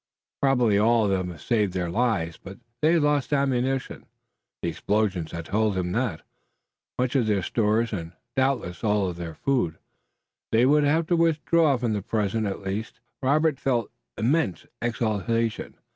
Probably 0.41 0.79
all 0.79 1.05
of 1.05 1.11
them 1.11 1.29
had 1.29 1.41
saved 1.41 1.73
their 1.73 1.91
lives, 1.91 2.35
but 2.41 2.57
they 2.81 2.93
had 2.93 3.03
lost 3.03 3.31
ammunition 3.31 4.07
the 4.63 4.69
explosions 4.69 5.31
had 5.31 5.45
told 5.45 5.77
him 5.77 5.91
that 5.91 6.23
much 6.97 7.15
of 7.15 7.27
their 7.27 7.43
stores, 7.43 7.93
and 7.93 8.13
doubtless 8.35 8.83
all 8.83 9.07
of 9.07 9.17
their 9.17 9.35
food. 9.35 9.77
They 10.51 10.65
would 10.65 10.85
have 10.85 11.05
to 11.05 11.15
withdraw, 11.15 11.77
for 11.77 11.89
the 11.89 12.01
present 12.01 12.47
at 12.47 12.61
least. 12.63 12.99
Robert 13.21 13.59
felt 13.59 13.91
immense 14.17 14.65
exultation. 14.81 15.75